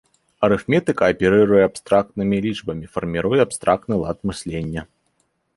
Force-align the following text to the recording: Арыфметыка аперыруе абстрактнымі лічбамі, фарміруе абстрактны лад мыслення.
Арыфметыка 0.45 1.03
аперыруе 1.13 1.59
абстрактнымі 1.65 2.35
лічбамі, 2.45 2.89
фарміруе 2.97 3.37
абстрактны 3.49 3.95
лад 4.07 4.17
мыслення. 4.31 4.81